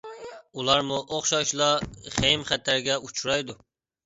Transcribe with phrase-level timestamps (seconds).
[0.61, 1.67] ئۇلارمۇ ئوخشاشلا
[2.15, 3.59] خېيىم- خەتەرگە ئۇچرايدۇ.